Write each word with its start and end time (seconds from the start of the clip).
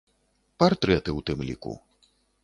Партрэты 0.61 1.09
ў 1.17 1.25
тым 1.27 1.43
ліку. 1.49 1.73